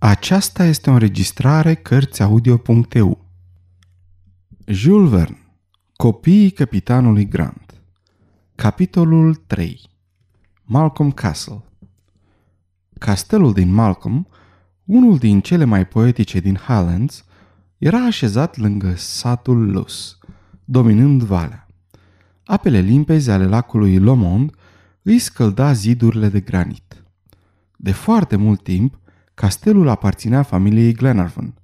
Aceasta 0.00 0.64
este 0.64 0.90
o 0.90 0.92
înregistrare 0.92 1.74
Cărțiaudio.eu 1.74 3.24
Jules 4.66 5.10
Verne 5.10 5.38
Copiii 5.96 6.50
capitanului 6.50 7.28
Grant 7.28 7.82
Capitolul 8.54 9.34
3 9.34 9.80
Malcolm 10.64 11.10
Castle 11.10 11.64
Castelul 12.98 13.52
din 13.52 13.72
Malcolm, 13.72 14.28
unul 14.84 15.18
din 15.18 15.40
cele 15.40 15.64
mai 15.64 15.86
poetice 15.86 16.40
din 16.40 16.54
Highlands, 16.54 17.24
era 17.78 18.04
așezat 18.04 18.56
lângă 18.56 18.94
satul 18.96 19.70
Luss, 19.70 20.18
dominând 20.64 21.22
valea. 21.22 21.66
Apele 22.44 22.80
limpezi 22.80 23.30
ale 23.30 23.46
lacului 23.46 23.98
Lomond 23.98 24.54
îi 25.02 25.18
scălda 25.18 25.72
zidurile 25.72 26.28
de 26.28 26.40
granit. 26.40 27.04
De 27.76 27.92
foarte 27.92 28.36
mult 28.36 28.62
timp, 28.62 28.98
castelul 29.38 29.88
aparținea 29.88 30.42
familiei 30.42 30.92
Glenarvan, 30.92 31.54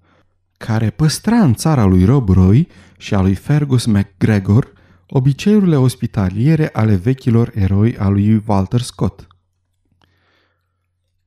care 0.56 0.90
păstra 0.90 1.36
în 1.36 1.54
țara 1.54 1.84
lui 1.84 2.04
Rob 2.04 2.28
Roy 2.28 2.68
și 2.98 3.14
a 3.14 3.20
lui 3.20 3.34
Fergus 3.34 3.84
MacGregor 3.84 4.72
obiceiurile 5.08 5.76
ospitaliere 5.76 6.70
ale 6.72 6.94
vechilor 6.94 7.50
eroi 7.54 7.96
a 7.96 8.08
lui 8.08 8.42
Walter 8.46 8.80
Scott. 8.80 9.26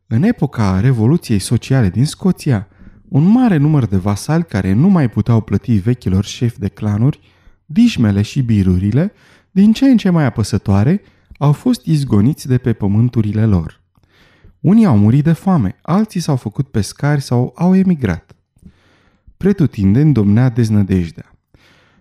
În 0.07 0.23
epoca 0.23 0.79
Revoluției 0.79 1.39
Sociale 1.39 1.89
din 1.89 2.05
Scoția, 2.05 2.67
un 3.07 3.23
mare 3.23 3.57
număr 3.57 3.85
de 3.85 3.97
vasali 3.97 4.43
care 4.43 4.73
nu 4.73 4.87
mai 4.87 5.09
puteau 5.09 5.41
plăti 5.41 5.77
vechilor 5.77 6.25
șefi 6.25 6.59
de 6.59 6.67
clanuri, 6.67 7.19
dișmele 7.65 8.21
și 8.21 8.41
birurile, 8.41 9.11
din 9.51 9.73
ce 9.73 9.85
în 9.85 9.97
ce 9.97 10.09
mai 10.09 10.25
apăsătoare, 10.25 11.01
au 11.37 11.51
fost 11.51 11.85
izgoniți 11.85 12.47
de 12.47 12.57
pe 12.57 12.73
pământurile 12.73 13.45
lor. 13.45 13.76
Unii 14.59 14.85
au 14.85 14.97
murit 14.97 15.23
de 15.23 15.33
foame, 15.33 15.75
alții 15.81 16.19
s-au 16.19 16.35
făcut 16.35 16.67
pescari 16.67 17.21
sau 17.21 17.53
au 17.55 17.75
emigrat. 17.75 18.35
Pretutindeni 19.37 20.13
domnea 20.13 20.49
deznădejdea. 20.49 21.35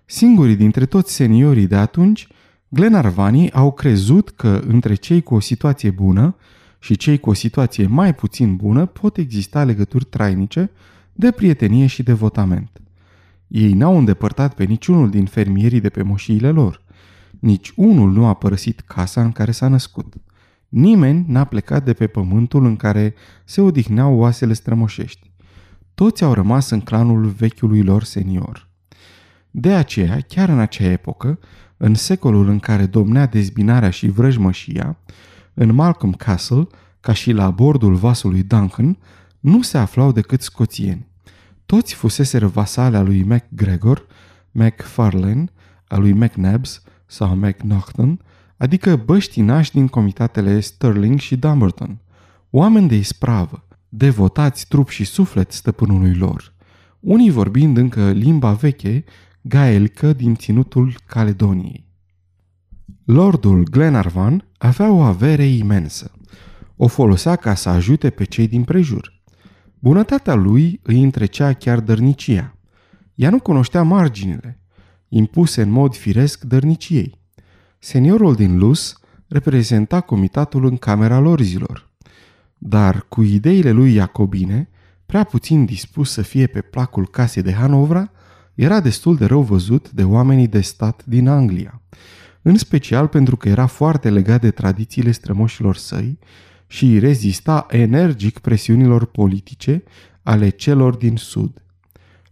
Singurii 0.05 0.57
dintre 0.57 0.87
toți 0.87 1.15
seniorii 1.15 1.67
de 1.67 1.77
atunci, 1.77 2.29
Glenarvanii 2.69 3.53
au 3.53 3.73
crezut 3.73 4.31
că 4.31 4.63
între 4.67 4.95
cei 4.95 5.23
cu 5.23 5.35
o 5.35 5.41
situație 5.41 5.91
bună 5.91 6.37
și 6.79 6.97
cei 6.97 7.19
cu 7.19 7.31
o 7.31 7.33
situație 7.33 7.87
mai 7.87 8.15
puțin 8.15 8.57
bună 8.57 8.87
pot 8.87 9.17
exista 9.17 9.65
legături 9.65 10.05
trainice 10.05 10.71
de 11.13 11.31
prietenie 11.31 11.87
și 11.87 12.03
devotament. 12.03 12.81
Ei 13.47 13.73
n-au 13.73 13.99
îndepărtat 13.99 14.55
pe 14.55 14.65
niciunul 14.65 15.11
din 15.11 15.25
fermierii 15.25 15.81
de 15.81 15.89
pe 15.89 16.03
moșiile 16.03 16.51
lor. 16.51 16.83
Nici 17.39 17.73
unul 17.77 18.13
nu 18.13 18.27
a 18.27 18.35
părăsit 18.35 18.81
casa 18.81 19.23
în 19.23 19.33
care 19.33 19.51
s-a 19.51 19.69
născut. 19.69 20.15
Nimeni 20.69 21.25
n-a 21.29 21.45
plecat 21.45 21.85
de 21.85 21.93
pe 21.93 22.07
pământul 22.07 22.65
în 22.65 22.77
care 22.77 23.15
se 23.45 23.61
odihneau 23.61 24.15
oasele 24.19 24.53
strămoșești. 24.53 25.31
Toți 25.95 26.25
au 26.25 26.33
rămas 26.33 26.71
în 26.71 26.81
clanul 26.81 27.27
vechiului 27.27 27.83
lor 27.83 28.03
senior. 28.03 28.69
De 29.51 29.73
aceea, 29.73 30.21
chiar 30.29 30.49
în 30.49 30.59
acea 30.59 30.91
epocă, 30.91 31.39
în 31.77 31.95
secolul 31.95 32.49
în 32.49 32.59
care 32.59 32.87
domnea 32.87 33.27
dezbinarea 33.27 33.91
și 33.91 34.09
vrăjmășia, 34.09 34.99
în 35.55 35.75
Malcolm 35.75 36.13
Castle, 36.13 36.67
ca 37.01 37.13
și 37.13 37.33
la 37.33 37.51
bordul 37.51 37.95
vasului 37.95 38.43
Duncan, 38.43 38.99
nu 39.41 39.63
se 39.63 39.79
aflau 39.79 40.13
decât 40.13 40.43
scoțieni. 40.43 41.07
Toți 41.67 41.95
fuseseră 41.95 42.47
vasale 42.47 42.97
a 42.97 43.03
lui 43.03 43.23
MacGregor, 43.23 44.07
MacFarlane, 44.51 45.45
a 45.89 45.97
lui 45.97 46.13
MacNabs 46.13 46.83
sau 47.07 47.37
MacNaughton, 47.37 48.21
adică 48.57 48.97
băștinași 48.97 49.73
din 49.73 49.89
comitatele 49.89 50.61
Sterling 50.61 51.19
și 51.19 51.37
Dumbarton, 51.37 52.01
oameni 52.51 52.89
de 52.89 52.97
ispravă, 52.97 53.67
devotați 53.89 54.69
trup 54.69 54.89
și 54.89 55.05
suflet 55.05 55.53
stăpânului 55.53 56.15
lor, 56.15 56.55
unii 57.01 57.31
vorbind 57.31 57.77
încă 57.77 58.11
limba 58.11 58.53
veche, 58.53 59.05
gaelică 59.41 60.13
din 60.13 60.35
ținutul 60.35 60.95
Caledoniei. 61.07 61.87
Lordul 63.05 63.63
Glenarvan 63.71 64.49
avea 64.59 64.91
o 64.91 65.01
avere 65.01 65.45
imensă. 65.45 66.11
O 66.77 66.87
folosea 66.87 67.37
ca 67.37 67.55
să 67.55 67.69
ajute 67.69 68.11
pe 68.11 68.25
cei 68.25 68.49
din 68.49 68.65
prejur. 68.65 69.23
Bunătatea 69.79 70.35
lui 70.35 70.81
îi 70.83 71.03
întrecea 71.03 71.53
chiar 71.53 71.81
dărnicia. 71.81 72.59
Ea 73.15 73.31
nu 73.31 73.41
cunoștea 73.41 73.83
marginile, 73.83 74.61
impuse 75.09 75.63
în 75.63 75.71
mod 75.71 75.95
firesc 75.95 76.45
dărniciei. 76.45 77.26
Seniorul 77.89 78.35
din 78.35 78.59
Lus 78.59 79.01
reprezenta 79.29 80.01
comitatul 80.01 80.65
în 80.65 80.77
Camera 80.77 81.19
Lorzilor, 81.19 81.89
dar 82.59 83.07
cu 83.09 83.23
ideile 83.23 83.71
lui 83.71 83.95
Iacobine, 83.95 84.69
prea 85.07 85.25
puțin 85.25 85.65
dispus 85.65 86.11
să 86.11 86.23
fie 86.23 86.47
pe 86.47 86.61
placul 86.61 87.09
casei 87.09 87.43
de 87.43 87.53
Hanovra, 87.53 88.11
era 88.55 88.81
destul 88.81 89.17
de 89.17 89.25
rău 89.25 89.43
văzut 89.43 89.91
de 89.91 90.05
oamenii 90.05 90.47
de 90.47 90.61
stat 90.61 91.05
din 91.05 91.29
Anglia, 91.29 91.83
în 92.43 92.57
special 92.57 93.09
pentru 93.09 93.37
că 93.37 93.49
era 93.49 93.67
foarte 93.67 94.11
legat 94.11 94.41
de 94.41 94.51
tradițiile 94.51 95.11
strămoșilor 95.11 95.77
săi 95.77 96.19
și 96.67 96.99
rezista 96.99 97.67
energic 97.71 98.39
presiunilor 98.39 99.05
politice 99.05 99.83
ale 100.23 100.49
celor 100.49 100.95
din 100.95 101.17
sud. 101.17 101.63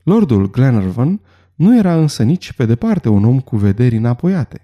Lordul 0.02 0.50
Glenarvan 0.50 1.20
nu 1.54 1.78
era 1.78 1.96
însă 1.96 2.22
nici 2.22 2.52
pe 2.52 2.66
departe 2.66 3.08
un 3.08 3.24
om 3.24 3.40
cu 3.40 3.56
vederi 3.56 3.96
înapoiate 3.96 4.58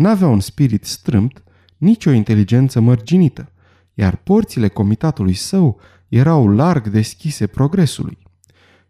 N-avea 0.00 0.28
un 0.28 0.40
spirit 0.40 0.84
strâmt, 0.84 1.42
nici 1.76 2.06
o 2.06 2.10
inteligență 2.10 2.80
mărginită, 2.80 3.52
iar 3.94 4.16
porțile 4.16 4.68
comitatului 4.68 5.34
său 5.34 5.80
erau 6.08 6.48
larg 6.48 6.88
deschise 6.88 7.46
progresului. 7.46 8.18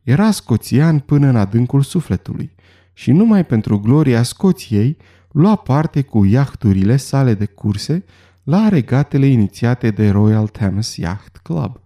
Era 0.02 0.30
scoțian 0.30 0.98
până 0.98 1.26
în 1.26 1.36
adâncul 1.36 1.82
sufletului 1.82 2.54
și 2.92 3.12
numai 3.12 3.46
pentru 3.46 3.78
gloria 3.78 4.22
Scoției 4.22 4.96
lua 5.30 5.56
parte 5.56 6.02
cu 6.02 6.24
iahturile 6.24 6.96
sale 6.96 7.34
de 7.34 7.46
curse 7.46 8.04
la 8.42 8.68
regatele 8.68 9.26
inițiate 9.26 9.90
de 9.90 10.10
Royal 10.10 10.48
Thames 10.48 10.96
Yacht 10.96 11.36
Club. 11.36 11.80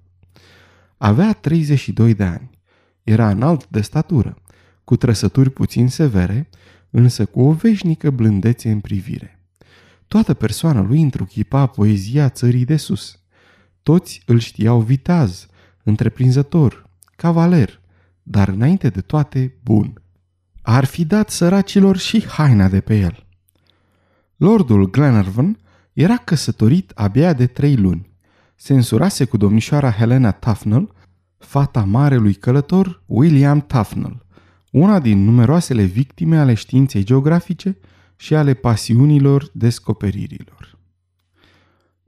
Avea 0.97 1.33
32 1.33 2.15
de 2.15 2.25
ani. 2.25 2.51
Era 3.03 3.31
înalt 3.31 3.69
de 3.69 3.81
statură, 3.81 4.37
cu 4.85 4.97
trăsături 4.97 5.51
puțin 5.51 5.89
severe 5.89 6.49
însă 6.97 7.25
cu 7.25 7.41
o 7.41 7.53
veșnică 7.53 8.11
blândețe 8.11 8.71
în 8.71 8.81
privire. 8.81 9.41
Toată 10.07 10.35
persoana 10.35 10.81
lui 10.81 11.03
întruchipa 11.03 11.67
poezia 11.67 12.29
țării 12.29 12.65
de 12.65 12.77
sus. 12.77 13.19
Toți 13.83 14.23
îl 14.27 14.39
știau 14.39 14.81
vitaz, 14.81 15.47
întreprinzător, 15.83 16.91
cavaler, 17.17 17.81
dar 18.23 18.49
înainte 18.49 18.89
de 18.89 19.01
toate 19.01 19.55
bun. 19.63 20.03
Ar 20.63 20.85
fi 20.85 21.05
dat 21.05 21.31
săracilor 21.31 21.97
și 21.97 22.27
haina 22.27 22.69
de 22.69 22.81
pe 22.81 22.99
el. 22.99 23.27
Lordul 24.37 24.91
Glenarvan 24.91 25.59
era 25.93 26.17
căsătorit 26.17 26.91
abia 26.95 27.33
de 27.33 27.47
trei 27.47 27.77
luni. 27.77 28.11
Se 28.55 28.73
însurase 28.75 29.25
cu 29.25 29.37
domnișoara 29.37 29.91
Helena 29.91 30.31
Tufnell, 30.31 30.93
fata 31.39 31.85
marelui 31.85 32.35
călător 32.35 33.03
William 33.07 33.61
Tufnell 33.61 34.24
una 34.75 34.99
din 34.99 35.25
numeroasele 35.25 35.83
victime 35.83 36.39
ale 36.39 36.55
științei 36.55 37.05
geografice 37.05 37.79
și 38.17 38.35
ale 38.35 38.55
pasiunilor 38.55 39.51
descoperirilor. 39.53 40.79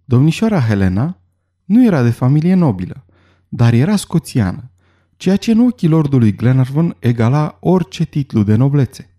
Domnișoara 0.04 0.60
Helena 0.60 1.20
nu 1.64 1.84
era 1.84 2.02
de 2.02 2.10
familie 2.10 2.54
nobilă, 2.54 3.04
dar 3.48 3.72
era 3.72 3.96
scoțiană, 3.96 4.70
ceea 5.16 5.36
ce 5.36 5.50
în 5.50 5.60
ochii 5.60 5.88
lordului 5.88 6.34
Glenarvan 6.34 6.96
egala 6.98 7.56
orice 7.60 8.04
titlu 8.04 8.42
de 8.42 8.54
noblețe. 8.54 9.16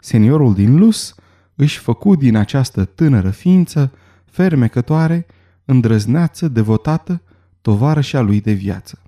Seniorul 0.00 0.54
din 0.54 0.78
Lus 0.78 1.14
își 1.54 1.78
făcu 1.78 2.16
din 2.16 2.36
această 2.36 2.84
tânără 2.84 3.30
ființă 3.30 3.92
fermecătoare, 4.24 5.26
îndrăzneață, 5.64 6.48
devotată, 6.48 7.22
tovarășa 7.60 8.20
lui 8.20 8.40
de 8.40 8.52
viață. 8.52 9.02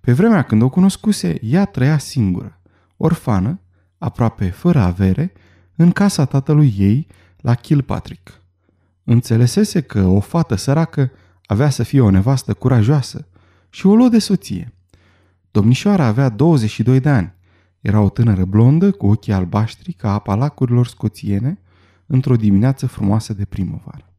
Pe 0.00 0.12
vremea 0.12 0.42
când 0.42 0.62
o 0.62 0.68
cunoscuse, 0.68 1.38
ea 1.42 1.64
trăia 1.64 1.98
singură 1.98 2.54
orfană, 3.02 3.60
aproape 3.98 4.50
fără 4.50 4.80
avere, 4.80 5.32
în 5.76 5.90
casa 5.90 6.24
tatălui 6.24 6.74
ei, 6.78 7.06
la 7.36 7.54
Kilpatrick. 7.54 8.42
Înțelesese 9.04 9.80
că 9.80 10.06
o 10.06 10.20
fată 10.20 10.54
săracă 10.54 11.10
avea 11.46 11.70
să 11.70 11.82
fie 11.82 12.00
o 12.00 12.10
nevastă 12.10 12.54
curajoasă 12.54 13.26
și 13.70 13.86
o 13.86 13.94
luă 13.94 14.08
de 14.08 14.18
soție. 14.18 14.74
Domnișoara 15.50 16.04
avea 16.04 16.28
22 16.28 17.00
de 17.00 17.08
ani. 17.08 17.34
Era 17.80 18.00
o 18.00 18.08
tânără 18.08 18.44
blondă 18.44 18.90
cu 18.90 19.06
ochii 19.06 19.32
albaștri 19.32 19.92
ca 19.92 20.12
apa 20.12 20.34
lacurilor 20.34 20.86
scoțiene 20.86 21.58
într-o 22.06 22.36
dimineață 22.36 22.86
frumoasă 22.86 23.32
de 23.32 23.44
primăvară. 23.44 24.12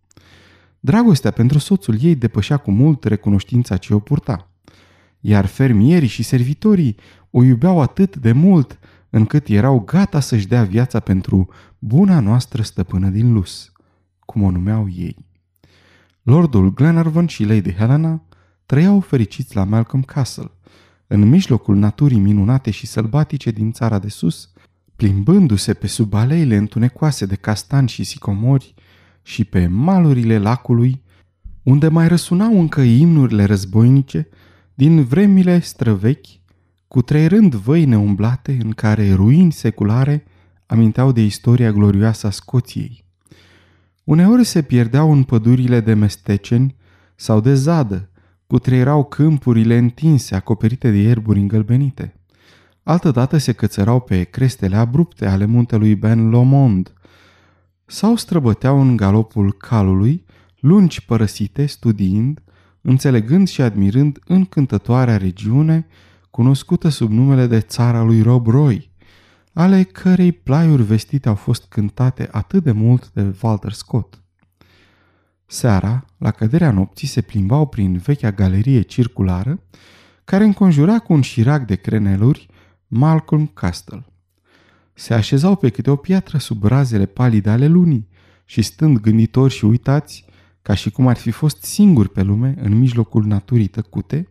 Dragostea 0.80 1.31
pentru 1.31 1.57
soțul 1.57 1.98
ei 2.01 2.16
depășea 2.16 2.57
cu 2.57 2.72
mult 2.72 3.04
recunoștința 3.04 3.77
ce 3.77 3.94
o 3.94 4.00
purta 4.00 4.50
iar 5.22 5.46
fermierii 5.46 6.08
și 6.08 6.24
servitorii 6.24 6.96
o 7.30 7.44
iubeau 7.44 7.82
atât 7.82 8.16
de 8.16 8.32
mult 8.32 8.80
încât 9.10 9.48
erau 9.48 9.80
gata 9.80 10.20
să-și 10.20 10.48
dea 10.48 10.64
viața 10.64 11.00
pentru 11.00 11.50
buna 11.80 12.20
noastră 12.20 12.62
stăpână 12.62 13.10
din 13.10 13.34
Lus, 13.34 13.72
cum 14.20 14.42
o 14.44 14.52
numeau 14.52 14.90
ei. 14.96 15.26
Lordul 16.22 16.74
Glenarvan 16.74 17.28
și 17.28 17.44
Lady 17.44 17.74
Helena 17.74 18.24
trăiau 18.66 19.00
fericiți 19.00 19.56
la 19.56 19.64
Malcolm 19.64 20.04
Castle, 20.04 20.52
în 21.08 21.30
mijlocul 21.30 21.76
naturii 21.76 22.20
minunate 22.20 22.72
și 22.72 22.88
sălbatice 22.88 23.52
din 23.52 23.72
țara 23.72 24.00
de 24.00 24.10
sus, 24.10 24.52
plimbându-se 24.96 25.74
pe 25.74 25.88
sub 25.88 26.14
aleile 26.14 26.56
întunecoase 26.56 27.26
de 27.26 27.36
castani 27.36 27.88
și 27.88 28.04
sicomori 28.04 28.74
și 29.22 29.44
pe 29.44 29.68
malurile 29.68 30.38
lacului, 30.38 31.02
unde 31.64 31.88
mai 31.88 32.08
răsunau 32.08 32.60
încă 32.60 32.82
imnurile 32.82 33.44
războinice 33.44 34.28
din 34.74 35.04
vremile 35.04 35.60
străvechi, 35.60 36.28
cu 36.88 37.02
trei 37.02 37.28
rând 37.28 37.56
văi 37.56 37.86
neumblate 37.86 38.58
în 38.64 38.72
care 38.72 39.14
ruini 39.14 39.52
seculare 39.52 40.24
aminteau 40.66 41.12
de 41.12 41.22
istoria 41.22 41.72
glorioasă 41.72 42.28
a 42.28 42.30
Scoției. 42.30 43.06
Uneori 44.04 44.44
se 44.44 44.62
pierdeau 44.62 45.12
în 45.12 45.24
pădurile 45.24 45.80
de 45.80 45.94
mesteceni 45.94 46.76
sau 47.16 47.42
de 47.42 47.54
zadă, 47.54 48.10
cutreierau 48.48 49.04
câmpurile 49.04 49.78
întinse, 49.78 50.36
acoperite 50.36 50.92
de 50.92 50.98
ierburi 50.98 51.40
îngălbenite. 51.40 52.16
Altădată 52.84 53.38
se 53.38 53.52
cățărau 53.52 54.00
pe 54.00 54.24
crestele 54.24 54.76
abrupte 54.76 55.28
ale 55.28 55.46
muntelui 55.46 55.96
Ben 55.96 56.30
Lomond, 56.30 56.94
sau 57.86 58.16
străbăteau 58.16 58.82
în 58.82 58.96
galopul 58.96 59.54
calului, 59.54 60.26
lungi 60.60 61.06
părăsite, 61.06 61.66
studiind, 61.66 62.42
înțelegând 62.81 63.48
și 63.48 63.62
admirând 63.62 64.19
încântătoarea 64.25 65.18
regiune 65.18 65.88
cunoscută 66.30 66.89
sub 66.89 67.12
numele 67.12 67.48
de 67.48 67.60
țara 67.60 68.04
lui 68.04 68.22
Rob 68.22 68.48
Roy, 68.48 68.92
ale 69.54 69.83
cărei 69.83 70.31
plaiuri 70.31 70.83
vestite 70.83 71.30
au 71.30 71.36
fost 71.36 71.66
cântate 71.69 72.28
atât 72.31 72.63
de 72.63 72.72
mult 72.72 73.12
de 73.13 73.36
Walter 73.42 73.72
Scott. 73.72 74.22
Seara, 75.45 76.06
la 76.18 76.31
căderea 76.31 76.72
nopții, 76.72 77.07
se 77.07 77.22
plimbau 77.22 77.68
prin 77.68 77.98
vechea 77.98 78.31
galerie 78.31 78.81
circulară, 78.81 79.63
care 80.24 80.44
înconjura 80.44 81.00
cu 81.00 81.13
un 81.13 81.22
șirac 81.22 81.66
de 81.66 81.75
creneluri 81.75 82.48
Malcolm 82.88 83.45
Castle. 83.45 84.06
Se 84.94 85.13
așezau 85.13 85.56
pe 85.56 85.69
câte 85.69 85.89
o 85.89 85.95
piatră 85.95 86.38
sub 86.38 86.63
razele 86.63 87.06
palide 87.06 87.50
ale 87.50 87.68
lunii 87.68 88.07
și 88.45 88.62
stând 88.62 88.98
gânditori 88.98 89.54
și 89.54 89.66
uitați, 89.66 90.25
ca 90.62 90.74
și 90.74 90.90
cum 90.90 91.08
ar 91.08 91.18
fi 91.18 91.31
fost 91.31 91.63
singuri 91.63 92.10
pe 92.10 92.22
lume, 92.22 92.56
în 92.62 92.78
mijlocul 92.78 93.25
naturii 93.25 93.68
tăcute, 93.68 94.30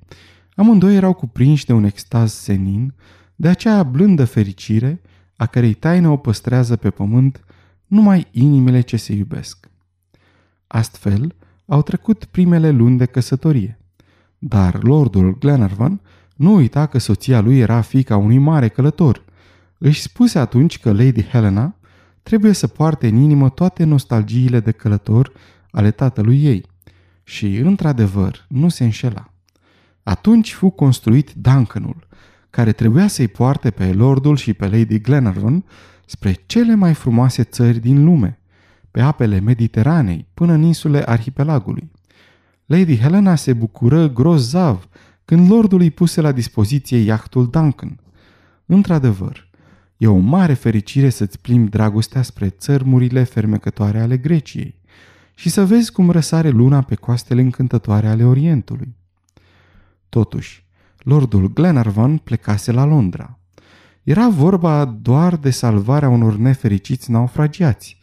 amândoi 0.55 0.95
erau 0.95 1.13
cuprinși 1.13 1.67
de 1.67 1.73
un 1.73 1.85
extaz 1.85 2.33
senin, 2.33 2.95
de 3.37 3.49
acea 3.49 3.83
blândă 3.83 4.25
fericire 4.25 5.01
a 5.37 5.47
cărei 5.47 5.75
taină 5.75 6.09
o 6.09 6.17
păstrează 6.17 6.77
pe 6.77 6.91
pământ 6.91 7.45
numai 7.87 8.27
inimile 8.31 8.81
ce 8.81 8.97
se 8.97 9.13
iubesc. 9.13 9.71
Astfel, 10.67 11.35
au 11.67 11.83
trecut 11.83 12.25
primele 12.25 12.71
luni 12.71 12.99
de 12.99 13.05
căsătorie. 13.05 13.79
Dar 14.39 14.83
lordul 14.83 15.39
Glenarvan 15.39 16.01
nu 16.37 16.55
uita 16.55 16.87
că 16.87 16.99
soția 16.99 17.41
lui 17.41 17.59
era 17.59 17.81
fica 17.81 18.17
unui 18.17 18.39
mare 18.39 18.69
călător. 18.69 19.25
Își 19.79 20.01
spuse 20.01 20.39
atunci 20.39 20.79
că 20.79 20.93
Lady 20.93 21.23
Helena 21.23 21.77
trebuie 22.23 22.53
să 22.53 22.67
poarte 22.67 23.09
în 23.09 23.17
inimă 23.17 23.49
toate 23.49 23.85
nostalgiile 23.85 24.61
de 24.61 24.71
călător 24.71 25.33
ale 25.71 25.91
tatălui 25.91 26.45
ei. 26.45 26.65
Și, 27.23 27.57
într-adevăr, 27.57 28.47
nu 28.49 28.69
se 28.69 28.85
înșela. 28.85 29.33
Atunci 30.03 30.53
fu 30.53 30.69
construit 30.69 31.33
Duncanul, 31.33 32.07
care 32.51 32.73
trebuia 32.73 33.07
să-i 33.07 33.29
poarte 33.29 33.71
pe 33.71 33.93
lordul 33.93 34.37
și 34.37 34.53
pe 34.53 34.69
Lady 34.69 35.01
Glenarvan 35.01 35.65
spre 36.07 36.37
cele 36.47 36.75
mai 36.75 36.95
frumoase 36.95 37.43
țări 37.43 37.79
din 37.79 38.05
lume, 38.05 38.41
pe 38.91 39.01
apele 39.01 39.41
Mediteranei 39.41 40.27
până 40.35 40.53
în 40.53 40.63
insule 40.63 41.03
arhipelagului. 41.09 41.91
Lady 42.67 42.99
Helena 42.99 43.35
se 43.35 43.53
bucură 43.53 44.09
grozav 44.09 44.89
când 45.25 45.51
lordul 45.51 45.81
îi 45.81 45.91
puse 45.91 46.21
la 46.21 46.33
dispoziție 46.33 46.99
iahtul 46.99 47.49
Duncan. 47.51 48.01
Într-adevăr, 48.67 49.49
e 49.97 50.07
o 50.07 50.17
mare 50.17 50.55
fericire 50.55 51.09
să-ți 51.09 51.41
plimbi 51.41 51.71
dragostea 51.71 52.23
spre 52.23 52.49
țărmurile 52.49 53.23
fermecătoare 53.23 54.01
ale 54.01 54.17
Greciei 54.17 54.80
și 55.41 55.49
să 55.49 55.65
vezi 55.65 55.93
cum 55.93 56.11
răsare 56.11 56.49
luna 56.49 56.83
pe 56.83 56.95
coastele 56.95 57.41
încântătoare 57.41 58.09
ale 58.09 58.25
Orientului. 58.25 58.97
Totuși, 60.09 60.67
lordul 60.99 61.53
Glenarvan 61.53 62.17
plecase 62.17 62.73
la 62.73 62.85
Londra. 62.85 63.39
Era 64.03 64.29
vorba 64.29 64.85
doar 64.85 65.37
de 65.37 65.51
salvarea 65.51 66.09
unor 66.09 66.37
nefericiți 66.37 67.11
naufragiați, 67.11 67.99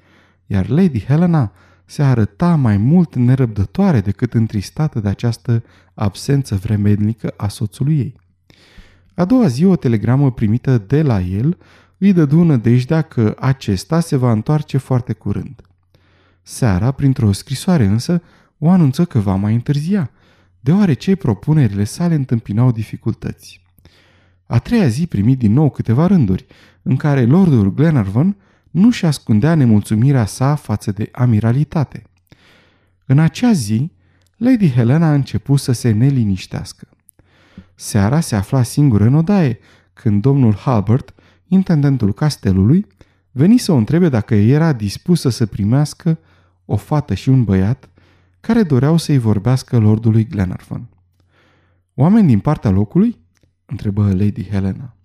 iar 0.45 0.67
Lady 0.67 1.03
Helena 1.03 1.51
se 1.85 2.03
arăta 2.03 2.55
mai 2.55 2.77
mult 2.77 3.15
nerăbdătoare 3.15 4.01
decât 4.01 4.33
întristată 4.33 4.99
de 4.99 5.09
această 5.09 5.63
absență 5.93 6.55
vremednică 6.55 7.33
a 7.37 7.47
soțului 7.47 7.97
ei. 7.97 8.15
A 9.15 9.25
doua 9.25 9.47
zi, 9.47 9.65
o 9.65 9.75
telegramă 9.75 10.31
primită 10.31 10.77
de 10.77 11.01
la 11.01 11.21
el 11.21 11.57
îi 11.97 12.13
dădu 12.13 12.43
nădejdea 12.43 13.01
că 13.01 13.35
acesta 13.39 13.99
se 13.99 14.15
va 14.15 14.31
întoarce 14.31 14.77
foarte 14.77 15.13
curând. 15.13 15.66
Seara, 16.49 16.91
printr-o 16.91 17.31
scrisoare 17.31 17.85
însă, 17.85 18.21
o 18.57 18.69
anunță 18.69 19.05
că 19.05 19.19
va 19.19 19.35
mai 19.35 19.53
întârzia, 19.53 20.11
deoarece 20.59 21.15
propunerile 21.15 21.83
sale 21.83 22.15
întâmpinau 22.15 22.71
dificultăți. 22.71 23.61
A 24.45 24.59
treia 24.59 24.87
zi 24.87 25.07
primi 25.07 25.35
din 25.35 25.53
nou 25.53 25.69
câteva 25.69 26.07
rânduri, 26.07 26.45
în 26.81 26.95
care 26.95 27.25
lordul 27.25 27.73
Glenarvan 27.73 28.35
nu 28.71 28.89
și 28.89 29.05
ascundea 29.05 29.55
nemulțumirea 29.55 30.25
sa 30.25 30.55
față 30.55 30.91
de 30.91 31.09
amiralitate. 31.11 32.03
În 33.05 33.19
acea 33.19 33.51
zi, 33.51 33.91
Lady 34.37 34.71
Helena 34.71 35.07
a 35.07 35.13
început 35.13 35.59
să 35.59 35.71
se 35.71 35.91
neliniștească. 35.91 36.87
Seara 37.75 38.19
se 38.19 38.35
afla 38.35 38.63
singură 38.63 39.03
în 39.03 39.13
odaie, 39.13 39.59
când 39.93 40.21
domnul 40.21 40.55
Halbert, 40.55 41.13
intendentul 41.47 42.13
castelului, 42.13 42.85
veni 43.31 43.57
să 43.57 43.71
o 43.71 43.75
întrebe 43.75 44.09
dacă 44.09 44.35
era 44.35 44.73
dispusă 44.73 45.29
să 45.29 45.45
primească 45.45 46.19
o 46.69 46.75
fată 46.75 47.13
și 47.13 47.29
un 47.29 47.43
băiat 47.43 47.89
care 48.39 48.63
doreau 48.63 48.97
să-i 48.97 49.17
vorbească 49.17 49.77
lordului 49.77 50.27
Glenarvan. 50.27 50.89
Oameni 51.93 52.27
din 52.27 52.39
partea 52.39 52.69
locului? 52.69 53.17
întrebă 53.65 54.03
Lady 54.03 54.43
Helena. 54.43 54.95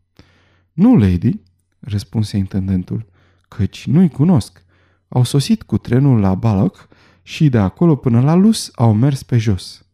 Nu, 0.72 0.96
lady, 0.96 1.40
răspunse 1.78 2.36
intendentul 2.36 3.06
căci 3.48 3.86
nu-i 3.86 4.08
cunosc. 4.08 4.64
Au 5.08 5.22
sosit 5.22 5.62
cu 5.62 5.78
trenul 5.78 6.20
la 6.20 6.34
Ballock 6.34 6.88
și 7.22 7.48
de 7.48 7.58
acolo 7.58 7.96
până 7.96 8.20
la 8.20 8.34
Lus 8.34 8.70
au 8.74 8.94
mers 8.94 9.22
pe 9.22 9.38
jos. 9.38 9.86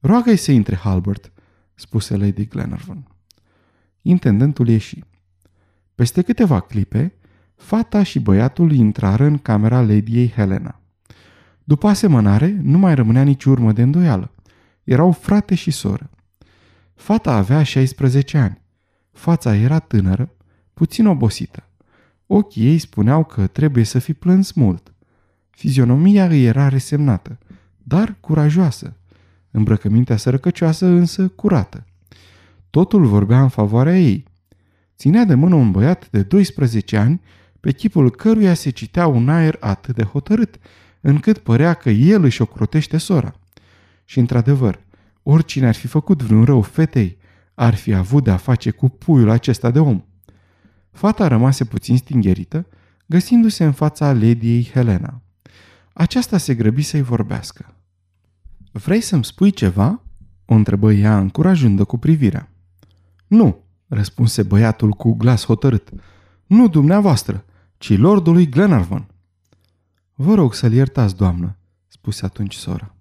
Roagă-i 0.00 0.36
să 0.36 0.52
intre, 0.52 0.76
Halbert, 0.76 1.32
spuse 1.74 2.16
Lady 2.16 2.46
Glenarvan. 2.46 3.06
Intendentul 4.02 4.68
ieși. 4.68 5.04
Peste 5.94 6.22
câteva 6.22 6.60
clipe, 6.60 7.14
fata 7.54 8.02
și 8.02 8.20
băiatul 8.20 8.72
intrară 8.72 9.24
în 9.24 9.38
camera 9.38 9.80
Ladiei 9.80 10.28
Helena. 10.28 10.79
După 11.70 11.88
asemănare, 11.88 12.60
nu 12.62 12.78
mai 12.78 12.94
rămânea 12.94 13.22
nici 13.22 13.44
urmă 13.44 13.72
de 13.72 13.82
îndoială. 13.82 14.32
Erau 14.84 15.12
frate 15.12 15.54
și 15.54 15.70
soră. 15.70 16.10
Fata 16.94 17.34
avea 17.34 17.62
16 17.62 18.38
ani. 18.38 18.60
Fața 19.12 19.56
era 19.56 19.78
tânără, 19.78 20.32
puțin 20.74 21.06
obosită. 21.06 21.68
Ochii 22.26 22.66
ei 22.66 22.78
spuneau 22.78 23.24
că 23.24 23.46
trebuie 23.46 23.84
să 23.84 23.98
fi 23.98 24.12
plâns 24.12 24.52
mult. 24.52 24.94
Fizionomia 25.50 26.26
îi 26.26 26.44
era 26.44 26.68
resemnată, 26.68 27.38
dar 27.78 28.16
curajoasă. 28.20 28.96
Îmbrăcămintea 29.50 30.16
sărăcăcioasă 30.16 30.86
însă 30.86 31.28
curată. 31.28 31.84
Totul 32.70 33.06
vorbea 33.06 33.42
în 33.42 33.48
favoarea 33.48 33.98
ei. 33.98 34.24
Ținea 34.96 35.24
de 35.24 35.34
mână 35.34 35.54
un 35.54 35.70
băiat 35.70 36.10
de 36.10 36.22
12 36.22 36.96
ani, 36.96 37.20
pe 37.60 37.72
chipul 37.72 38.10
căruia 38.10 38.54
se 38.54 38.70
citea 38.70 39.06
un 39.06 39.28
aer 39.28 39.56
atât 39.60 39.94
de 39.94 40.02
hotărât, 40.02 40.58
încât 41.00 41.38
părea 41.38 41.74
că 41.74 41.90
el 41.90 42.24
își 42.24 42.42
ocrotește 42.42 42.96
sora. 42.96 43.34
Și 44.04 44.18
într-adevăr, 44.18 44.80
oricine 45.22 45.66
ar 45.66 45.74
fi 45.74 45.86
făcut 45.86 46.22
vreun 46.22 46.44
rău 46.44 46.62
fetei, 46.62 47.18
ar 47.54 47.74
fi 47.74 47.94
avut 47.94 48.24
de-a 48.24 48.36
face 48.36 48.70
cu 48.70 48.88
puiul 48.88 49.30
acesta 49.30 49.70
de 49.70 49.78
om. 49.78 50.02
Fata 50.90 51.28
rămase 51.28 51.64
puțin 51.64 51.96
stingherită, 51.96 52.66
găsindu-se 53.06 53.64
în 53.64 53.72
fața 53.72 54.12
lediei 54.12 54.70
Helena. 54.72 55.22
Aceasta 55.92 56.38
se 56.38 56.54
grăbi 56.54 56.82
să-i 56.82 57.02
vorbească. 57.02 57.74
Vrei 58.72 59.00
să-mi 59.00 59.24
spui 59.24 59.50
ceva?" 59.50 60.02
o 60.44 60.54
întrebă 60.54 60.92
ea 60.92 61.18
încurajând 61.18 61.82
cu 61.82 61.98
privirea. 61.98 62.50
Nu, 63.26 63.64
răspunse 63.86 64.42
băiatul 64.42 64.90
cu 64.90 65.14
glas 65.14 65.44
hotărât. 65.44 65.90
Nu 66.46 66.68
dumneavoastră, 66.68 67.44
ci 67.78 67.98
lordului 67.98 68.48
Glenarvan. 68.48 69.09
Vă 70.22 70.34
rog 70.34 70.54
să-l 70.54 70.72
iertați, 70.72 71.16
doamnă, 71.16 71.56
spuse 71.88 72.24
atunci 72.24 72.54
sora. 72.54 72.94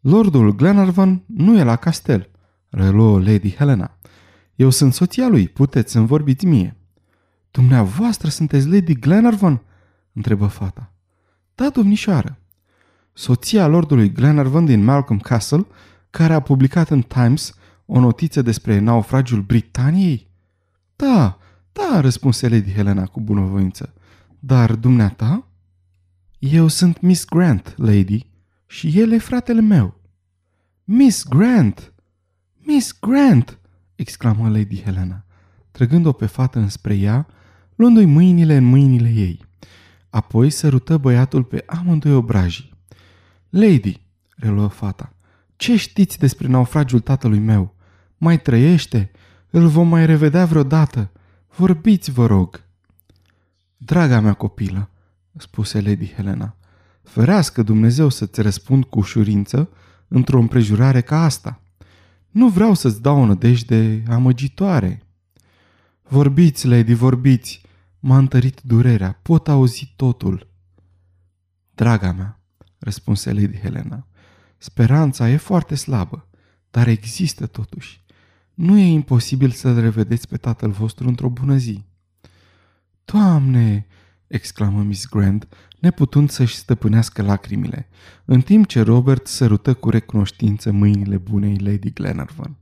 Lordul 0.00 0.54
Glenarvan 0.54 1.22
nu 1.26 1.58
e 1.58 1.62
la 1.62 1.76
castel, 1.76 2.30
reluă 2.68 3.18
Lady 3.18 3.54
Helena. 3.54 3.98
Eu 4.54 4.70
sunt 4.70 4.94
soția 4.94 5.28
lui, 5.28 5.48
puteți 5.48 5.92
să-mi 5.92 6.06
vorbiți 6.06 6.46
mie. 6.46 6.76
Dumneavoastră 7.50 8.28
sunteți 8.28 8.68
Lady 8.68 8.94
Glenarvan?" 8.94 9.62
întrebă 10.12 10.46
fata. 10.46 10.92
Da, 11.54 11.68
domnișoară. 11.68 12.38
Soția 13.12 13.66
lordului 13.66 14.12
Glenarvan 14.12 14.64
din 14.64 14.84
Malcolm 14.84 15.18
Castle, 15.18 15.66
care 16.10 16.32
a 16.32 16.40
publicat 16.40 16.90
în 16.90 17.02
Times 17.02 17.54
O 17.86 18.00
notiță 18.00 18.42
despre 18.42 18.78
naufragiul 18.78 19.42
Britaniei? 19.42 20.30
Da, 20.96 21.38
da, 21.72 22.00
răspunse 22.00 22.48
Lady 22.48 22.72
Helena 22.72 23.06
cu 23.06 23.20
bunăvoință. 23.20 23.94
Dar 24.38 24.74
dumneata? 24.74 25.44
Eu 26.40 26.68
sunt 26.68 27.00
Miss 27.00 27.24
Grant, 27.24 27.74
lady, 27.76 28.26
și 28.66 28.98
el 28.98 29.12
e 29.12 29.18
fratele 29.18 29.60
meu. 29.60 30.00
Miss 30.84 31.24
Grant! 31.28 31.92
Miss 32.58 32.98
Grant! 33.00 33.58
exclamă 33.94 34.48
Lady 34.48 34.82
Helena, 34.82 35.24
trăgând-o 35.70 36.12
pe 36.12 36.26
fată 36.26 36.58
înspre 36.58 36.94
ea, 36.94 37.26
luându-i 37.74 38.04
mâinile 38.04 38.56
în 38.56 38.64
mâinile 38.64 39.08
ei. 39.08 39.44
Apoi 40.10 40.50
sărută 40.50 40.98
băiatul 40.98 41.44
pe 41.44 41.64
amândoi 41.66 42.12
obrajii. 42.12 42.74
Lady, 43.48 44.00
reluă 44.36 44.68
fata, 44.68 45.12
ce 45.56 45.76
știți 45.76 46.18
despre 46.18 46.48
naufragiul 46.48 47.00
tatălui 47.00 47.38
meu? 47.38 47.74
Mai 48.16 48.40
trăiește? 48.40 49.10
Îl 49.50 49.66
vom 49.66 49.88
mai 49.88 50.06
revedea 50.06 50.44
vreodată? 50.44 51.10
Vorbiți, 51.56 52.10
vă 52.10 52.26
rog!" 52.26 52.64
Draga 53.76 54.20
mea 54.20 54.32
copilă, 54.32 54.90
spuse 55.36 55.80
Lady 55.80 56.06
Helena, 56.06 56.56
ferească 57.02 57.62
Dumnezeu 57.62 58.08
să-ți 58.08 58.40
răspund 58.40 58.84
cu 58.84 58.98
ușurință 58.98 59.70
într-o 60.08 60.38
împrejurare 60.38 61.00
ca 61.00 61.24
asta. 61.24 61.62
Nu 62.30 62.48
vreau 62.48 62.74
să-ți 62.74 63.02
dau 63.02 63.20
o 63.20 63.26
nădejde 63.26 64.02
amăgitoare. 64.08 65.02
Vorbiți, 66.02 66.66
Lady, 66.66 66.94
vorbiți, 66.94 67.62
m-a 67.98 68.18
întărit 68.18 68.60
durerea, 68.60 69.18
pot 69.22 69.48
auzi 69.48 69.92
totul. 69.96 70.48
Draga 71.74 72.12
mea, 72.12 72.40
răspunse 72.78 73.32
Lady 73.32 73.56
Helena, 73.56 74.06
speranța 74.58 75.28
e 75.28 75.36
foarte 75.36 75.74
slabă, 75.74 76.28
dar 76.70 76.88
există 76.88 77.46
totuși. 77.46 78.04
Nu 78.54 78.78
e 78.78 78.86
imposibil 78.86 79.50
să-l 79.50 79.80
revedeți 79.80 80.28
pe 80.28 80.36
tatăl 80.36 80.70
vostru 80.70 81.08
într-o 81.08 81.28
bună 81.28 81.56
zi. 81.56 81.84
Doamne, 83.04 83.86
exclamă 84.30 84.82
Miss 84.82 85.08
Grant, 85.08 85.48
neputând 85.78 86.30
să-și 86.30 86.54
stăpânească 86.54 87.22
lacrimile, 87.22 87.88
în 88.24 88.40
timp 88.40 88.66
ce 88.66 88.80
Robert 88.80 89.26
sărută 89.26 89.74
cu 89.74 89.90
recunoștință 89.90 90.72
mâinile 90.72 91.16
bunei 91.16 91.58
Lady 91.58 91.92
Glenarvan. 91.92 92.56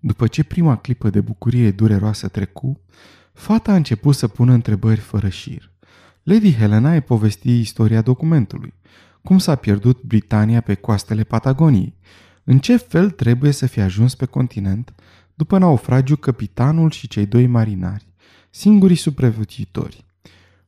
După 0.00 0.26
ce 0.26 0.44
prima 0.44 0.76
clipă 0.76 1.10
de 1.10 1.20
bucurie 1.20 1.70
dureroasă 1.70 2.28
trecu, 2.28 2.80
fata 3.32 3.72
a 3.72 3.76
început 3.76 4.14
să 4.14 4.28
pună 4.28 4.52
întrebări 4.52 5.00
fără 5.00 5.28
șir. 5.28 5.70
Lady 6.22 6.54
Helena 6.54 6.92
îi 6.92 7.00
povesti 7.00 7.60
istoria 7.60 8.02
documentului, 8.02 8.74
cum 9.22 9.38
s-a 9.38 9.54
pierdut 9.54 10.02
Britania 10.02 10.60
pe 10.60 10.74
coastele 10.74 11.22
Patagoniei, 11.22 11.96
în 12.44 12.58
ce 12.58 12.76
fel 12.76 13.10
trebuie 13.10 13.50
să 13.50 13.66
fie 13.66 13.82
ajuns 13.82 14.14
pe 14.14 14.24
continent 14.24 14.94
după 15.34 15.58
naufragiu 15.58 16.16
capitanul 16.16 16.90
și 16.90 17.08
cei 17.08 17.26
doi 17.26 17.46
marinari, 17.46 18.06
singurii 18.50 18.96
supraviețuitori. 18.96 20.05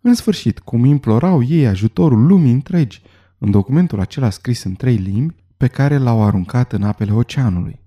În 0.00 0.14
sfârșit, 0.14 0.59
cum 0.59 0.85
implorau 0.85 1.43
ei 1.43 1.67
ajutorul 1.67 2.26
lumii 2.26 2.52
întregi 2.52 3.02
în 3.38 3.50
documentul 3.50 4.00
acela 4.00 4.31
scris 4.31 4.62
în 4.62 4.75
trei 4.75 4.97
limbi 4.97 5.35
pe 5.57 5.67
care 5.67 5.97
l-au 5.97 6.23
aruncat 6.23 6.73
în 6.73 6.83
apele 6.83 7.12
oceanului. 7.12 7.81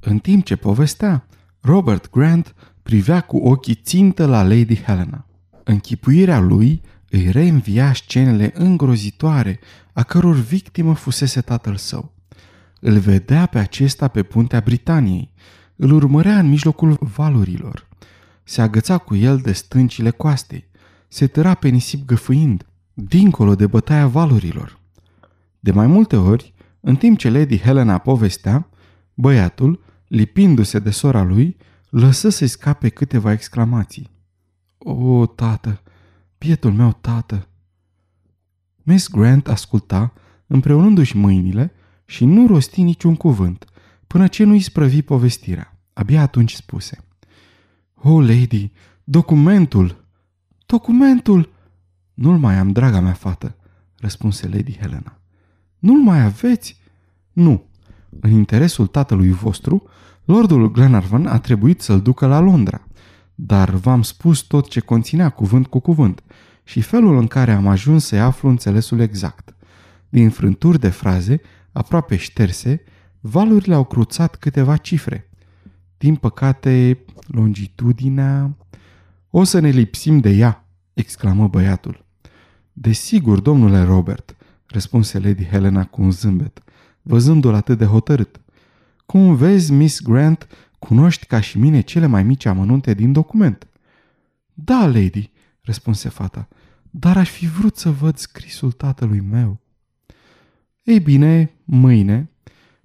În 0.00 0.18
timp 0.18 0.44
ce 0.44 0.56
povestea, 0.56 1.26
Robert 1.60 2.10
Grant 2.10 2.54
privea 2.82 3.20
cu 3.20 3.36
ochii 3.36 3.74
țintă 3.74 4.26
la 4.26 4.42
Lady 4.42 4.82
Helena. 4.82 5.26
Închipuirea 5.64 6.40
lui 6.40 6.82
îi 7.10 7.30
reînvia 7.30 7.92
scenele 7.92 8.50
îngrozitoare 8.54 9.60
a 9.92 10.02
căror 10.02 10.34
victimă 10.34 10.94
fusese 10.94 11.40
tatăl 11.40 11.76
său. 11.76 12.12
Îl 12.80 12.98
vedea 12.98 13.46
pe 13.46 13.58
acesta 13.58 14.08
pe 14.08 14.22
puntea 14.22 14.60
Britaniei, 14.60 15.32
îl 15.76 15.90
urmărea 15.92 16.38
în 16.38 16.48
mijlocul 16.48 16.98
valurilor. 17.00 17.88
Se 18.44 18.62
agăța 18.62 18.98
cu 18.98 19.14
el 19.14 19.38
de 19.38 19.52
stâncile 19.52 20.10
coastei, 20.10 20.68
se 21.14 21.26
tăra 21.26 21.54
pe 21.54 21.68
nisip 21.68 22.06
găfâind, 22.06 22.66
dincolo 22.94 23.54
de 23.54 23.66
bătaia 23.66 24.06
valurilor. 24.06 24.80
De 25.60 25.70
mai 25.70 25.86
multe 25.86 26.16
ori, 26.16 26.54
în 26.80 26.96
timp 26.96 27.18
ce 27.18 27.30
Lady 27.30 27.58
Helena 27.58 27.98
povestea, 27.98 28.68
băiatul, 29.14 29.84
lipindu-se 30.08 30.78
de 30.78 30.90
sora 30.90 31.22
lui, 31.22 31.56
lăsă 31.90 32.28
să-i 32.28 32.46
scape 32.46 32.88
câteva 32.88 33.32
exclamații. 33.32 34.10
O, 34.78 35.26
tată, 35.26 35.82
pietul 36.38 36.72
meu 36.72 36.92
tată! 37.00 37.48
Miss 38.82 39.08
Grant 39.08 39.48
asculta, 39.48 40.12
împreunându-și 40.46 41.16
mâinile, 41.16 41.72
și 42.04 42.24
nu 42.24 42.46
rosti 42.46 42.82
niciun 42.82 43.16
cuvânt, 43.16 43.64
până 44.06 44.26
ce 44.26 44.44
nu-i 44.44 44.60
sprăvi 44.60 45.02
povestirea. 45.02 45.78
Abia 45.92 46.22
atunci 46.22 46.52
spuse. 46.52 47.04
Oh, 47.94 48.26
lady, 48.28 48.72
documentul! 49.04 50.03
Documentul! 50.66 51.52
Nu-l 52.14 52.38
mai 52.38 52.58
am, 52.58 52.72
draga 52.72 53.00
mea 53.00 53.12
fată, 53.12 53.56
răspunse 53.98 54.48
Lady 54.48 54.76
Helena. 54.80 55.18
Nu-l 55.78 56.02
mai 56.02 56.22
aveți? 56.22 56.80
Nu. 57.32 57.64
În 58.20 58.30
interesul 58.30 58.86
tatălui 58.86 59.30
vostru, 59.30 59.88
Lordul 60.24 60.70
Glenarvan 60.70 61.26
a 61.26 61.38
trebuit 61.38 61.80
să-l 61.80 62.02
ducă 62.02 62.26
la 62.26 62.40
Londra. 62.40 62.86
Dar 63.34 63.70
v-am 63.70 64.02
spus 64.02 64.40
tot 64.40 64.68
ce 64.68 64.80
conținea 64.80 65.30
cuvânt 65.30 65.66
cu 65.66 65.78
cuvânt 65.78 66.22
și 66.64 66.80
felul 66.80 67.16
în 67.16 67.26
care 67.26 67.52
am 67.52 67.66
ajuns 67.66 68.04
să 68.04 68.16
aflu 68.16 68.48
înțelesul 68.48 69.00
exact. 69.00 69.54
Din 70.08 70.30
frânturi 70.30 70.78
de 70.78 70.88
fraze 70.88 71.40
aproape 71.72 72.16
șterse, 72.16 72.82
valurile 73.20 73.74
au 73.74 73.84
cruțat 73.84 74.36
câteva 74.36 74.76
cifre. 74.76 75.30
Din 75.98 76.14
păcate, 76.14 77.04
longitudinea... 77.26 78.56
O 79.36 79.44
să 79.44 79.58
ne 79.58 79.68
lipsim 79.68 80.18
de 80.18 80.30
ea, 80.30 80.66
exclamă 80.92 81.48
băiatul. 81.48 82.04
Desigur, 82.72 83.40
domnule 83.40 83.82
Robert, 83.82 84.36
răspunse 84.66 85.18
Lady 85.18 85.44
Helena 85.44 85.84
cu 85.84 86.02
un 86.02 86.10
zâmbet, 86.10 86.62
văzându-l 87.02 87.54
atât 87.54 87.78
de 87.78 87.84
hotărât. 87.84 88.40
Cum 89.06 89.34
vezi, 89.34 89.72
Miss 89.72 90.00
Grant, 90.00 90.46
cunoști 90.78 91.26
ca 91.26 91.40
și 91.40 91.58
mine 91.58 91.80
cele 91.80 92.06
mai 92.06 92.22
mici 92.22 92.44
amănunte 92.44 92.94
din 92.94 93.12
document. 93.12 93.66
Da, 94.52 94.86
lady, 94.86 95.30
răspunse 95.60 96.08
fata, 96.08 96.48
dar 96.90 97.16
aș 97.16 97.30
fi 97.30 97.46
vrut 97.46 97.76
să 97.76 97.90
văd 97.90 98.16
scrisul 98.16 98.72
tatălui 98.72 99.20
meu. 99.20 99.60
Ei 100.82 101.00
bine, 101.00 101.54
mâine, 101.64 102.30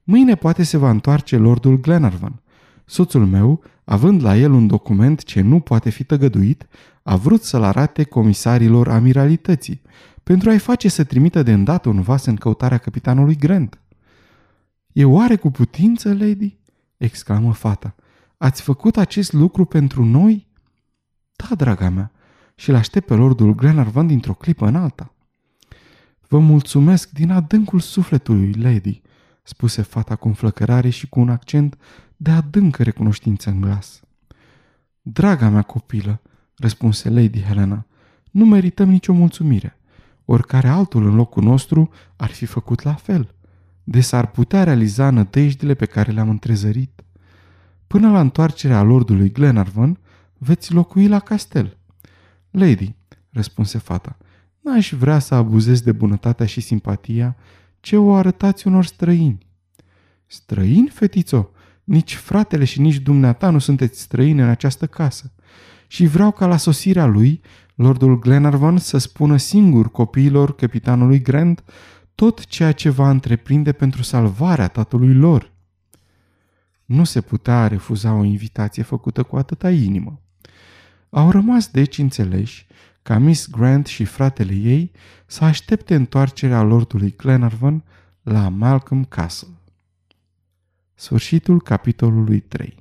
mâine 0.04 0.36
poate 0.36 0.64
se 0.64 0.78
va 0.78 0.90
întoarce 0.90 1.38
Lordul 1.38 1.80
Glenarvan. 1.80 2.42
Soțul 2.86 3.26
meu, 3.26 3.64
având 3.92 4.24
la 4.24 4.38
el 4.38 4.52
un 4.52 4.68
document 4.68 5.24
ce 5.24 5.42
nu 5.42 5.60
poate 5.60 5.90
fi 5.90 6.04
tăgăduit, 6.04 6.68
a 7.04 7.16
vrut 7.16 7.44
să-l 7.44 7.64
arate 7.64 8.04
comisarilor 8.04 8.88
amiralității, 8.88 9.82
pentru 10.24 10.50
a-i 10.50 10.58
face 10.58 10.90
să 10.90 11.04
trimită 11.04 11.44
de 11.44 11.54
îndată 11.54 11.90
un 11.90 12.02
vas 12.02 12.26
în 12.26 12.36
căutarea 12.36 12.78
capitanului 12.78 13.36
Grant. 13.36 13.80
E 14.92 15.06
oare 15.06 15.36
cu 15.36 15.52
putință, 15.52 16.10
lady?" 16.14 16.58
exclamă 16.98 17.54
fata. 17.54 17.96
Ați 18.38 18.62
făcut 18.62 18.98
acest 18.98 19.34
lucru 19.34 19.66
pentru 19.66 20.06
noi?" 20.06 20.48
Da, 21.36 21.56
draga 21.56 21.90
mea, 21.90 22.12
și-l 22.56 22.76
aștept 22.76 23.06
pe 23.06 23.14
lordul 23.14 23.56
Glenarvan 23.56 24.08
dintr-o 24.08 24.34
clipă 24.34 24.68
în 24.68 24.76
alta." 24.76 25.14
Vă 26.28 26.40
mulțumesc 26.40 27.10
din 27.10 27.32
adâncul 27.32 27.80
sufletului, 27.80 28.54
lady, 28.54 29.02
spuse 29.44 29.82
fata 29.82 30.16
cu 30.16 30.28
înflăcărare 30.28 30.90
și 30.90 31.10
cu 31.10 31.20
un 31.20 31.30
accent 31.30 31.78
de 32.22 32.32
adâncă 32.32 32.84
recunoștință 32.84 33.50
în 33.50 33.62
glas. 33.62 34.02
Draga 35.02 35.50
mea 35.50 35.62
copilă, 35.62 36.22
răspunse 36.56 37.10
Lady 37.10 37.42
Helena, 37.42 37.86
nu 38.32 38.46
merităm 38.46 38.90
nicio 38.90 39.14
mulțumire. 39.14 39.80
Oricare 40.26 40.68
altul 40.68 41.06
în 41.06 41.16
locul 41.16 41.44
nostru 41.44 41.90
ar 42.16 42.30
fi 42.30 42.46
făcut 42.46 42.82
la 42.82 42.94
fel. 42.94 43.36
De 43.84 44.02
s-ar 44.02 44.32
putea 44.32 44.64
realiza 44.64 45.10
nădejdile 45.10 45.74
pe 45.74 45.86
care 45.86 46.12
le-am 46.12 46.30
întrezărit. 46.30 47.04
Până 47.88 48.12
la 48.12 48.20
întoarcerea 48.20 48.82
lordului 48.82 49.32
Glenarvan, 49.32 50.00
veți 50.38 50.74
locui 50.74 51.08
la 51.08 51.20
castel. 51.20 51.78
Lady, 52.52 52.96
răspunse 53.30 53.78
fata, 53.78 54.18
N-aș 54.60 54.94
vrea 54.94 55.20
să 55.20 55.36
abuzez 55.36 55.82
de 55.82 55.92
bunătatea 55.92 56.46
și 56.46 56.62
simpatia 56.62 57.36
ce 57.80 57.98
o 57.98 58.14
arătați 58.14 58.68
unor 58.68 58.86
străini. 58.86 59.48
Străini, 60.26 60.90
fetițo? 60.90 61.50
Nici 61.90 62.16
fratele 62.16 62.66
și 62.66 62.82
nici 62.82 62.96
dumneata 62.98 63.50
nu 63.50 63.60
sunteți 63.60 64.02
străini 64.02 64.42
în 64.42 64.48
această 64.48 64.88
casă. 64.88 65.34
Și 65.88 66.06
vreau 66.06 66.32
ca 66.32 66.48
la 66.48 66.58
sosirea 66.58 67.06
lui, 67.06 67.42
Lordul 67.76 68.20
Glenarvan 68.20 68.78
să 68.78 68.98
spună 68.98 69.38
singur 69.38 69.92
copiilor 69.92 70.56
capitanului 70.56 71.22
Grant 71.22 71.64
tot 72.16 72.46
ceea 72.46 72.72
ce 72.72 72.90
va 72.90 73.10
întreprinde 73.10 73.72
pentru 73.72 74.02
salvarea 74.02 74.68
tatălui 74.68 75.14
lor. 75.14 75.52
Nu 76.86 77.04
se 77.04 77.22
putea 77.22 77.68
refuza 77.68 78.14
o 78.14 78.24
invitație 78.24 78.84
făcută 78.84 79.24
cu 79.24 79.36
atâta 79.36 79.72
inimă. 79.72 80.22
Au 81.10 81.32
rămas 81.32 81.68
deci 81.68 81.98
înțeleși 81.98 82.68
ca 83.02 83.18
Miss 83.18 83.48
Grant 83.50 83.86
și 83.86 84.06
fratele 84.06 84.54
ei 84.54 84.92
să 85.26 85.44
aștepte 85.44 85.96
întoarcerea 85.96 86.62
lordului 86.62 87.14
Glenarvan 87.18 87.84
la 88.22 88.50
Malcolm 88.50 89.04
Castle. 89.04 89.59
Sfârșitul 91.00 91.62
capitolului 91.62 92.40
3 92.40 92.76